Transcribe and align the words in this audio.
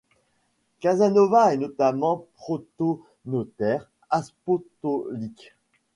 Casanova 0.79 1.53
est 1.53 1.57
notamment 1.57 2.25
protonotaire 2.35 3.87
apostolique. 4.09 5.53